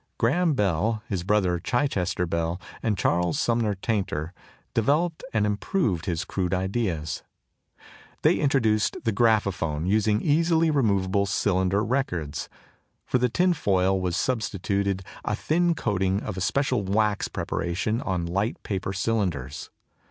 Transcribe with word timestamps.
Graham 0.17 0.55
Bell, 0.55 1.03
his 1.09 1.21
brother, 1.23 1.59
Chichester 1.59 2.25
Bell, 2.25 2.59
and 2.81 2.97
Charles 2.97 3.39
Sumner 3.39 3.75
Tainter, 3.75 4.33
developed 4.73 5.23
and 5.31 5.45
improved 5.45 6.07
his 6.07 6.25
crude 6.25 6.55
ideas. 6.55 7.21
They 8.23 8.37
introduced 8.37 8.97
the 9.03 9.11
Graphophone, 9.11 9.85
using 9.85 10.19
easily 10.19 10.71
removable 10.71 11.27
cylinder 11.27 11.83
records. 11.83 12.49
For 13.05 13.19
the 13.19 13.29
tinfoil 13.29 14.01
was 14.01 14.17
substituted 14.17 15.03
a 15.23 15.35
thin 15.35 15.75
coating 15.75 16.21
of 16.23 16.35
a 16.35 16.41
special 16.41 16.83
wax 16.83 17.27
preparation 17.27 18.01
on 18.01 18.25
light 18.25 18.63
paper 18.63 18.93
cylinders. 18.93 19.69